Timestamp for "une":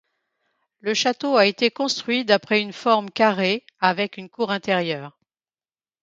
2.59-2.73, 4.17-4.29